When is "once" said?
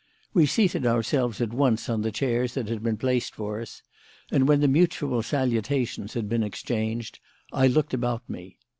1.53-1.87